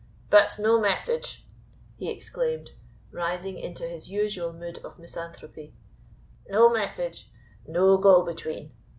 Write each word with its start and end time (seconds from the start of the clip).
But 0.31 0.57
no 0.57 0.79
message," 0.81 1.45
he 1.99 2.09
exclaimed, 2.09 2.71
rising 3.11 3.59
into 3.59 3.87
his 3.87 4.09
usual 4.09 4.51
mood 4.51 4.79
of 4.79 4.97
misanthropy, 4.97 5.75
"no 6.49 6.71
message 6.73 7.29
no 7.67 7.99
go 7.99 8.23
between! 8.25 8.71